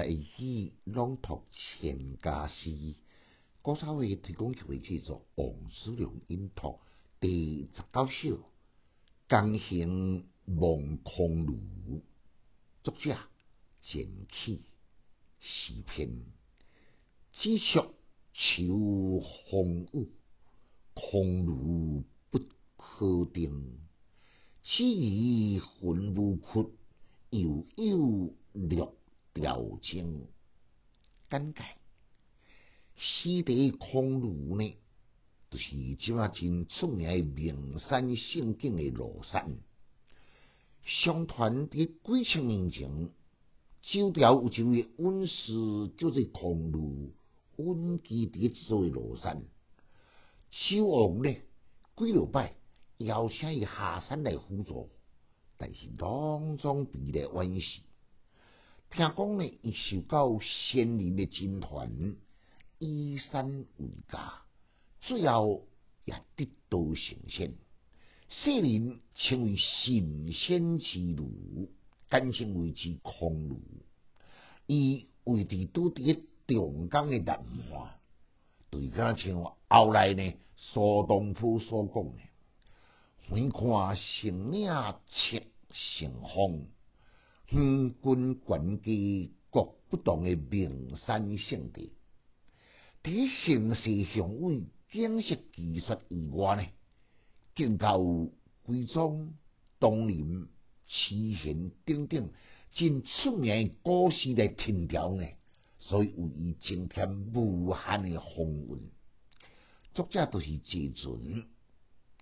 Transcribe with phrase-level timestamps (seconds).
[0.00, 2.94] 第一朗读千家诗，
[3.62, 6.78] 古早话提供就会叫做王叔良音读
[7.18, 8.38] 第十九首
[9.28, 11.52] 《江行望空庐》，
[12.84, 13.18] 作者
[13.82, 14.62] 简启，
[15.40, 16.26] 诗篇
[17.32, 17.92] 只属
[18.34, 19.20] 秋
[19.50, 20.12] 风雨，
[20.94, 22.38] 空庐不
[22.76, 23.80] 可定。
[24.62, 26.70] 此疑魂无屈，
[27.30, 28.80] 悠悠绿。
[29.34, 30.26] 调整
[31.30, 31.62] 简介，
[32.96, 34.76] 四地空庐呢，
[35.50, 39.56] 就是即啊真出名诶名山胜景诶庐山。
[40.84, 43.10] 相传伫几千年前，
[43.82, 47.10] 周朝有一位温氏叫做空庐，
[47.56, 49.42] 温基伫做庐山。
[50.50, 51.36] 周王呢，
[51.96, 52.54] 几落摆
[52.96, 54.88] 邀请伊下山来辅助，
[55.58, 57.82] 但是当中比例晚时。
[58.90, 62.16] 听讲呢，伊受到仙人的金团，
[62.78, 64.42] 以山为家，
[65.00, 65.66] 最后
[66.04, 67.52] 也得道成仙。
[68.30, 71.70] 世人称为神仙之路，
[72.10, 73.60] 简称为之空路。
[74.66, 77.36] 伊位置拄伫中江的南
[77.72, 78.00] 岸，
[78.70, 84.66] 对甲像后来呢苏东坡所讲的，远看成岭
[85.06, 86.66] 侧成峰。
[87.50, 91.92] 远观全基各不同的名山胜地，
[93.02, 96.68] 伫形势雄伟、建设技术以外呢，
[97.54, 98.32] 更有
[98.64, 99.32] 规庄、
[99.80, 100.46] 东林、
[100.86, 102.28] 奇贤等等
[102.74, 105.26] 真出名古诗来听调呢，
[105.80, 108.90] 所以有伊增添无限的风韵。
[109.94, 111.46] 作者都是自尊，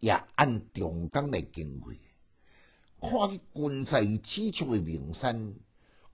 [0.00, 1.94] 也按中江来经过。
[3.10, 5.54] 看去群在起处的名山，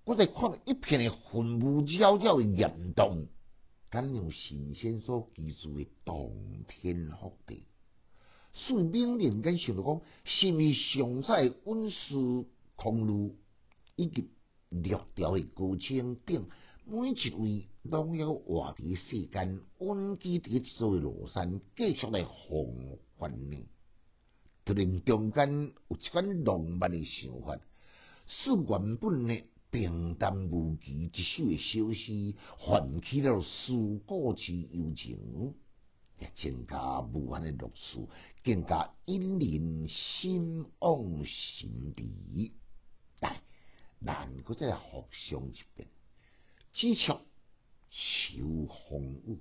[0.05, 3.29] 我再看一片的云雾缭绕的岩洞，
[3.91, 7.65] 敢用神仙所居住的洞天福地。
[8.53, 13.37] 所以明年敢想着讲，是咪上在温室空路
[13.95, 14.29] 以及
[14.71, 16.49] 绿条的高青顶，
[16.85, 23.67] 每一位拢要活伫世间温基伫座罗山，继续来弘法呢？
[24.65, 27.59] 突然中间有一款浪漫的想法，
[28.27, 35.55] 使原本呢平淡无奇一首的小诗，唤起了思故之幽情，
[36.19, 38.09] 也增加无限的乐趣，
[38.45, 42.53] 更加引人心往心离。
[43.19, 43.41] 但
[43.99, 45.89] 难搁再复诵一遍，
[46.73, 47.21] 只求
[47.91, 49.39] 秋风雨，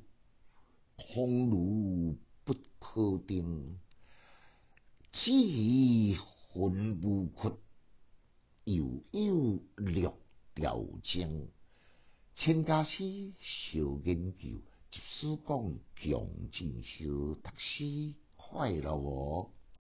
[0.95, 3.79] 空如不可定。
[5.11, 7.51] 只疑魂无屈，
[8.65, 10.07] 悠悠绿
[10.55, 11.47] 调江。
[12.35, 14.61] 千家诗小研究，
[14.91, 19.51] 即使讲穷尽，小读诗快乐哦。